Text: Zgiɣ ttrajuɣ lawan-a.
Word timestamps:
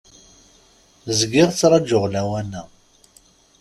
Zgiɣ 1.19 1.47
ttrajuɣ 1.51 2.03
lawan-a. 2.13 2.61